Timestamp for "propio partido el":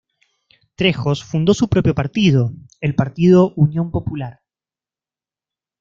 1.69-2.95